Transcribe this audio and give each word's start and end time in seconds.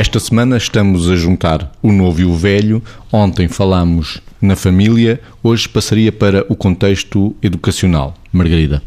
Esta 0.00 0.18
semana 0.18 0.56
estamos 0.56 1.10
a 1.10 1.14
juntar 1.14 1.70
o 1.82 1.92
novo 1.92 2.22
e 2.22 2.24
o 2.24 2.34
velho. 2.34 2.82
Ontem 3.12 3.48
falámos 3.48 4.22
na 4.40 4.56
família, 4.56 5.20
hoje 5.42 5.68
passaria 5.68 6.10
para 6.10 6.42
o 6.48 6.56
contexto 6.56 7.36
educacional. 7.42 8.14
Margarida. 8.32 8.82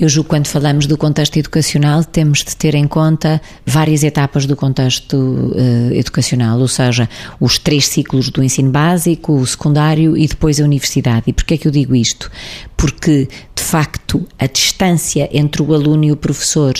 Eu 0.00 0.08
julgo 0.08 0.28
que 0.28 0.30
quando 0.30 0.46
falamos 0.46 0.86
do 0.86 0.96
contexto 0.96 1.36
educacional 1.36 2.02
temos 2.02 2.38
de 2.38 2.56
ter 2.56 2.74
em 2.74 2.86
conta 2.86 3.38
várias 3.66 4.02
etapas 4.02 4.46
do 4.46 4.56
contexto 4.56 5.14
uh, 5.14 5.92
educacional, 5.92 6.58
ou 6.58 6.68
seja, 6.68 7.06
os 7.38 7.58
três 7.58 7.86
ciclos 7.86 8.30
do 8.30 8.42
ensino 8.42 8.70
básico, 8.70 9.34
o 9.34 9.46
secundário 9.46 10.16
e 10.16 10.26
depois 10.26 10.58
a 10.58 10.64
universidade. 10.64 11.24
E 11.26 11.34
porquê 11.34 11.54
é 11.54 11.58
que 11.58 11.68
eu 11.68 11.72
digo 11.72 11.94
isto? 11.94 12.30
Porque, 12.78 13.28
de 13.54 13.62
facto, 13.62 14.26
a 14.38 14.46
distância 14.46 15.28
entre 15.30 15.60
o 15.60 15.74
aluno 15.74 16.04
e 16.04 16.12
o 16.12 16.16
professor 16.16 16.72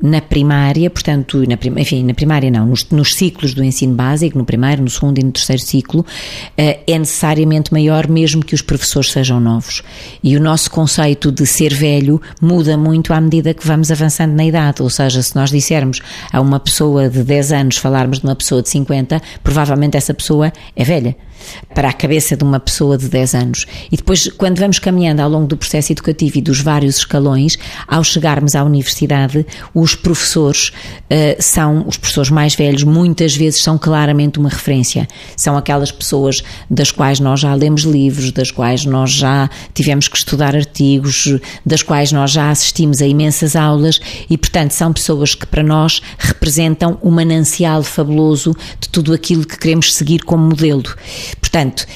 na 0.00 0.20
primária, 0.20 0.88
portanto, 0.88 1.42
na, 1.48 1.58
enfim, 1.80 2.04
na 2.04 2.14
primária 2.14 2.48
não, 2.48 2.66
nos, 2.66 2.88
nos, 2.90 3.16
ciclos 3.16 3.52
do 3.52 3.64
ensino 3.64 3.94
básico, 3.94 4.38
no 4.38 4.44
primeiro, 4.44 4.80
no 4.80 4.88
segundo 4.88 5.18
e 5.18 5.24
no 5.24 5.32
terceiro 5.32 5.60
ciclo, 5.60 6.02
uh, 6.02 6.04
é 6.56 6.98
necessariamente 6.98 7.72
maior 7.72 8.06
mesmo 8.06 8.44
que 8.44 8.54
os 8.54 8.62
professores 8.62 9.10
sejam 9.10 9.40
novos. 9.40 9.82
E 10.22 10.36
o 10.36 10.40
nosso 10.40 10.70
conceito 10.70 11.32
de 11.38 11.46
ser 11.46 11.72
velho 11.72 12.20
muda 12.40 12.76
muito 12.76 13.12
à 13.12 13.20
medida 13.20 13.54
que 13.54 13.66
vamos 13.66 13.90
avançando 13.90 14.34
na 14.34 14.44
idade. 14.44 14.82
Ou 14.82 14.90
seja, 14.90 15.22
se 15.22 15.34
nós 15.36 15.50
dissermos 15.50 16.00
a 16.32 16.40
uma 16.40 16.58
pessoa 16.58 17.08
de 17.08 17.22
10 17.22 17.52
anos 17.52 17.76
falarmos 17.76 18.18
de 18.18 18.24
uma 18.24 18.36
pessoa 18.36 18.62
de 18.62 18.68
50, 18.68 19.20
provavelmente 19.42 19.96
essa 19.96 20.12
pessoa 20.12 20.52
é 20.74 20.84
velha 20.84 21.16
para 21.74 21.88
a 21.88 21.92
cabeça 21.92 22.36
de 22.36 22.44
uma 22.44 22.58
pessoa 22.58 22.98
de 22.98 23.08
10 23.08 23.34
anos. 23.34 23.66
E 23.90 23.96
depois, 23.96 24.28
quando 24.28 24.58
vamos 24.58 24.78
caminhando 24.78 25.20
ao 25.20 25.30
longo 25.30 25.46
do 25.46 25.56
processo 25.56 25.92
educativo 25.92 26.38
e 26.38 26.40
dos 26.40 26.60
vários 26.60 26.98
escalões, 26.98 27.56
ao 27.86 28.02
chegarmos 28.02 28.54
à 28.54 28.64
universidade, 28.64 29.46
os 29.74 29.94
professores 29.94 30.68
uh, 30.68 31.40
são, 31.40 31.84
os 31.86 31.96
professores 31.96 32.30
mais 32.30 32.54
velhos, 32.54 32.82
muitas 32.84 33.36
vezes 33.36 33.62
são 33.62 33.78
claramente 33.78 34.38
uma 34.38 34.48
referência. 34.48 35.06
São 35.36 35.56
aquelas 35.56 35.92
pessoas 35.92 36.42
das 36.68 36.90
quais 36.90 37.20
nós 37.20 37.40
já 37.40 37.54
lemos 37.54 37.82
livros, 37.82 38.32
das 38.32 38.50
quais 38.50 38.84
nós 38.84 39.10
já 39.10 39.48
tivemos 39.74 40.08
que 40.08 40.16
estudar 40.16 40.56
artigos, 40.56 41.27
das 41.64 41.82
quais 41.82 42.12
nós 42.12 42.30
já 42.30 42.50
assistimos 42.50 43.00
a 43.02 43.06
imensas 43.06 43.54
aulas 43.54 44.00
e, 44.28 44.36
portanto, 44.36 44.72
são 44.72 44.92
pessoas 44.92 45.34
que 45.34 45.46
para 45.46 45.62
nós 45.62 46.00
representam 46.18 46.98
o 47.02 47.10
manancial 47.10 47.82
fabuloso 47.82 48.54
de 48.80 48.88
tudo 48.88 49.12
aquilo 49.12 49.46
que 49.46 49.58
queremos 49.58 49.94
seguir 49.94 50.20
como 50.20 50.44
modelo. 50.44 50.84
Portanto, 51.40 51.86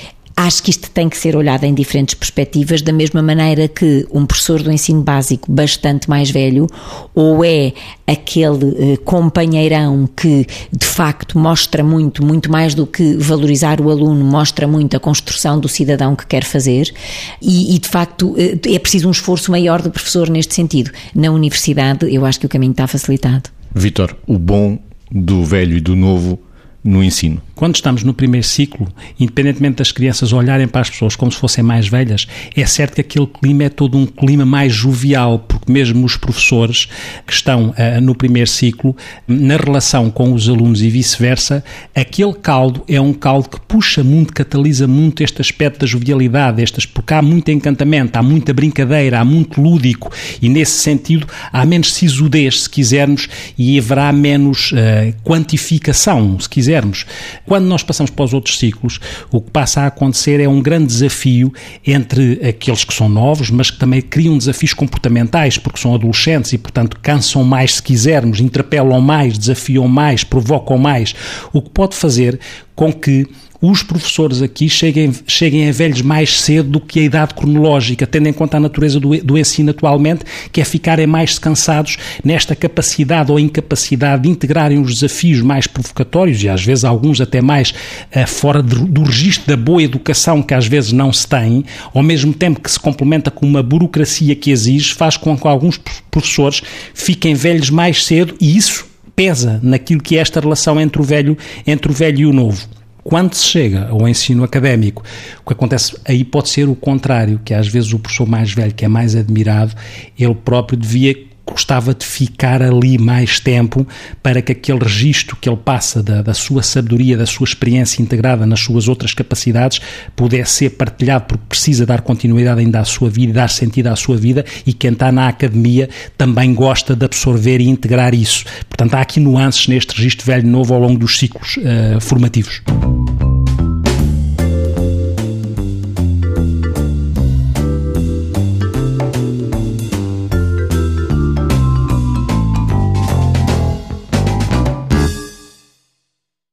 Acho 0.42 0.60
que 0.64 0.70
isto 0.70 0.90
tem 0.90 1.08
que 1.08 1.16
ser 1.16 1.36
olhado 1.36 1.62
em 1.62 1.72
diferentes 1.72 2.16
perspectivas, 2.16 2.82
da 2.82 2.92
mesma 2.92 3.22
maneira 3.22 3.68
que 3.68 4.04
um 4.12 4.26
professor 4.26 4.60
do 4.60 4.72
ensino 4.72 5.00
básico 5.00 5.50
bastante 5.50 6.10
mais 6.10 6.32
velho, 6.32 6.66
ou 7.14 7.44
é 7.44 7.72
aquele 8.04 8.94
eh, 8.94 8.96
companheirão 9.04 10.08
que 10.16 10.44
de 10.76 10.84
facto 10.84 11.38
mostra 11.38 11.84
muito, 11.84 12.26
muito 12.26 12.50
mais 12.50 12.74
do 12.74 12.88
que 12.88 13.14
valorizar 13.18 13.80
o 13.80 13.88
aluno, 13.88 14.24
mostra 14.24 14.66
muito 14.66 14.96
a 14.96 15.00
construção 15.00 15.60
do 15.60 15.68
cidadão 15.68 16.16
que 16.16 16.26
quer 16.26 16.42
fazer, 16.42 16.92
e, 17.40 17.76
e 17.76 17.78
de 17.78 17.88
facto 17.88 18.34
eh, 18.36 18.58
é 18.74 18.80
preciso 18.80 19.06
um 19.06 19.12
esforço 19.12 19.48
maior 19.48 19.80
do 19.80 19.92
professor 19.92 20.28
neste 20.28 20.56
sentido. 20.56 20.90
Na 21.14 21.30
universidade, 21.30 22.12
eu 22.12 22.26
acho 22.26 22.40
que 22.40 22.46
o 22.46 22.48
caminho 22.48 22.72
está 22.72 22.88
facilitado. 22.88 23.48
Vitor, 23.72 24.16
o 24.26 24.36
bom 24.40 24.76
do 25.08 25.44
velho 25.44 25.76
e 25.76 25.80
do 25.80 25.94
novo 25.94 26.40
no 26.84 27.02
ensino. 27.02 27.40
Quando 27.54 27.76
estamos 27.76 28.02
no 28.02 28.12
primeiro 28.12 28.44
ciclo, 28.44 28.88
independentemente 29.20 29.76
das 29.76 29.92
crianças 29.92 30.32
olharem 30.32 30.66
para 30.66 30.80
as 30.80 30.90
pessoas 30.90 31.14
como 31.14 31.30
se 31.30 31.38
fossem 31.38 31.62
mais 31.62 31.86
velhas, 31.86 32.26
é 32.56 32.66
certo 32.66 32.96
que 32.96 33.00
aquele 33.02 33.26
clima 33.26 33.64
é 33.64 33.68
todo 33.68 33.96
um 33.96 34.04
clima 34.04 34.44
mais 34.44 34.72
jovial, 34.72 35.38
porque 35.38 35.70
mesmo 35.70 36.04
os 36.04 36.16
professores 36.16 36.88
que 37.24 37.32
estão 37.32 37.70
uh, 37.70 38.00
no 38.00 38.16
primeiro 38.16 38.50
ciclo, 38.50 38.96
na 39.28 39.56
relação 39.56 40.10
com 40.10 40.32
os 40.32 40.48
alunos 40.48 40.82
e 40.82 40.90
vice-versa, 40.90 41.62
aquele 41.94 42.32
caldo 42.32 42.82
é 42.88 43.00
um 43.00 43.12
caldo 43.12 43.48
que 43.48 43.60
puxa 43.60 44.02
muito, 44.02 44.32
catalisa 44.32 44.88
muito 44.88 45.22
este 45.22 45.40
aspecto 45.40 45.80
da 45.80 45.86
jovialidade, 45.86 46.60
estas, 46.60 46.84
porque 46.84 47.14
há 47.14 47.22
muito 47.22 47.48
encantamento, 47.52 48.18
há 48.18 48.22
muita 48.22 48.52
brincadeira, 48.52 49.20
há 49.20 49.24
muito 49.24 49.60
lúdico 49.60 50.10
e 50.40 50.48
nesse 50.48 50.80
sentido 50.80 51.28
há 51.52 51.64
menos 51.64 51.94
sisudez, 51.94 52.62
se 52.62 52.70
quisermos, 52.70 53.28
e 53.56 53.78
haverá 53.78 54.12
menos 54.12 54.72
uh, 54.72 55.14
quantificação, 55.22 56.40
se 56.40 56.48
quisermos 56.48 56.71
quisermos. 56.72 57.04
Quando 57.46 57.66
nós 57.66 57.82
passamos 57.82 58.10
para 58.10 58.24
os 58.24 58.32
outros 58.32 58.58
ciclos, 58.58 58.98
o 59.30 59.40
que 59.40 59.50
passa 59.50 59.82
a 59.82 59.86
acontecer 59.88 60.40
é 60.40 60.48
um 60.48 60.62
grande 60.62 60.86
desafio 60.86 61.52
entre 61.86 62.40
aqueles 62.46 62.84
que 62.84 62.94
são 62.94 63.08
novos, 63.08 63.50
mas 63.50 63.70
que 63.70 63.78
também 63.78 64.00
criam 64.00 64.38
desafios 64.38 64.72
comportamentais, 64.72 65.58
porque 65.58 65.78
são 65.78 65.94
adolescentes 65.94 66.52
e, 66.52 66.58
portanto, 66.58 66.98
cansam 67.02 67.44
mais, 67.44 67.76
se 67.76 67.82
quisermos, 67.82 68.40
interpelam 68.40 69.00
mais, 69.00 69.36
desafiam 69.36 69.86
mais, 69.86 70.24
provocam 70.24 70.78
mais, 70.78 71.14
o 71.52 71.60
que 71.60 71.70
pode 71.70 71.94
fazer 71.94 72.38
com 72.74 72.92
que 72.92 73.26
os 73.62 73.80
professores 73.84 74.42
aqui 74.42 74.68
cheguem, 74.68 75.14
cheguem 75.24 75.68
a 75.68 75.72
velhos 75.72 76.02
mais 76.02 76.40
cedo 76.40 76.68
do 76.68 76.80
que 76.80 76.98
a 76.98 77.02
idade 77.04 77.32
cronológica, 77.32 78.04
tendo 78.04 78.28
em 78.28 78.32
conta 78.32 78.56
a 78.56 78.60
natureza 78.60 78.98
do, 78.98 79.16
do 79.22 79.38
ensino 79.38 79.70
atualmente, 79.70 80.24
que 80.50 80.60
é 80.60 80.64
ficarem 80.64 81.06
mais 81.06 81.30
descansados 81.30 81.96
nesta 82.24 82.56
capacidade 82.56 83.30
ou 83.30 83.38
incapacidade 83.38 84.24
de 84.24 84.28
integrarem 84.28 84.80
os 84.80 84.94
desafios 84.94 85.40
mais 85.40 85.68
provocatórios 85.68 86.42
e 86.42 86.48
às 86.48 86.64
vezes 86.64 86.84
alguns 86.84 87.20
até 87.20 87.40
mais 87.40 87.70
uh, 87.70 88.26
fora 88.26 88.60
de, 88.60 88.74
do 88.74 89.04
registro 89.04 89.46
da 89.46 89.56
boa 89.56 89.82
educação 89.82 90.42
que 90.42 90.54
às 90.54 90.66
vezes 90.66 90.90
não 90.90 91.12
se 91.12 91.28
tem, 91.28 91.64
ao 91.94 92.02
mesmo 92.02 92.34
tempo 92.34 92.60
que 92.60 92.70
se 92.70 92.80
complementa 92.80 93.30
com 93.30 93.46
uma 93.46 93.62
burocracia 93.62 94.34
que 94.34 94.50
exige, 94.50 94.92
faz 94.92 95.16
com 95.16 95.38
que 95.38 95.46
alguns 95.46 95.80
professores 96.10 96.62
fiquem 96.92 97.34
velhos 97.34 97.70
mais 97.70 98.04
cedo 98.04 98.34
e 98.40 98.56
isso 98.56 98.91
pesa 99.14 99.60
naquilo 99.62 100.02
que 100.02 100.16
é 100.16 100.20
esta 100.20 100.40
relação 100.40 100.80
entre 100.80 101.00
o 101.00 101.04
velho, 101.04 101.36
entre 101.66 101.90
o 101.90 101.94
velho 101.94 102.20
e 102.20 102.26
o 102.26 102.32
novo. 102.32 102.66
Quando 103.04 103.34
se 103.34 103.44
chega 103.44 103.88
ao 103.88 104.08
ensino 104.08 104.44
académico, 104.44 105.02
o 105.40 105.46
que 105.46 105.52
acontece 105.52 105.96
aí 106.04 106.22
pode 106.22 106.50
ser 106.50 106.68
o 106.68 106.74
contrário, 106.76 107.40
que 107.44 107.52
às 107.52 107.66
vezes 107.66 107.92
o 107.92 107.98
professor 107.98 108.28
mais 108.28 108.52
velho, 108.52 108.72
que 108.72 108.84
é 108.84 108.88
mais 108.88 109.16
admirado, 109.16 109.74
ele 110.16 110.34
próprio 110.34 110.78
devia 110.78 111.16
gostava 111.46 111.94
de 111.94 112.04
ficar 112.04 112.62
ali 112.62 112.98
mais 112.98 113.40
tempo 113.40 113.86
para 114.22 114.40
que 114.40 114.52
aquele 114.52 114.78
registro 114.78 115.36
que 115.36 115.48
ele 115.48 115.56
passa 115.56 116.02
da, 116.02 116.22
da, 116.22 116.34
sua 116.34 116.62
sabedoria, 116.62 117.16
da 117.16 117.26
sua 117.26 117.44
experiência 117.44 118.02
integrada 118.02 118.46
nas 118.46 118.60
suas 118.60 118.88
outras 118.88 119.12
capacidades, 119.12 119.80
pudesse 120.14 120.52
ser 120.52 120.70
partilhado, 120.70 121.24
porque 121.26 121.44
precisa 121.48 121.84
dar 121.84 122.00
continuidade 122.00 122.60
ainda 122.60 122.80
à 122.80 122.84
sua 122.84 123.10
vida, 123.10 123.32
dar 123.32 123.48
sentido 123.48 123.88
à 123.88 123.96
sua 123.96 124.16
vida, 124.16 124.44
e 124.66 124.72
quem 124.72 124.92
está 124.92 125.10
na 125.10 125.28
academia 125.28 125.88
também 126.16 126.54
gosta 126.54 126.94
de 126.94 127.04
absorver 127.04 127.60
e 127.60 127.68
integrar 127.68 128.14
isso. 128.14 128.44
Portanto, 128.68 128.94
há 128.94 129.00
aqui 129.00 129.20
nuances 129.20 129.66
neste 129.68 129.94
registro 129.96 130.26
velho-novo 130.26 130.74
ao 130.74 130.80
longo 130.80 130.98
dos 130.98 131.18
ciclos 131.18 131.56
uh, 131.58 132.00
formativos. 132.00 132.62